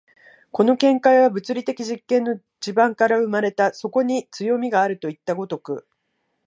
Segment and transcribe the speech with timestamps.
[0.51, 5.87] この見解は物理的実験の地盤から生まれた、そこに強味があるといった如く。